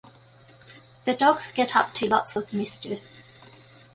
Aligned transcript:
The 1.05 1.13
dogs 1.13 1.51
get 1.51 1.75
up 1.75 1.93
to 1.93 2.07
lots 2.07 2.35
of 2.35 2.51
mischief. 2.51 3.03